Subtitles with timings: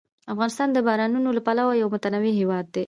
[0.33, 2.79] افغانستان د بارانونو له پلوه یو متنوع هېواد دی.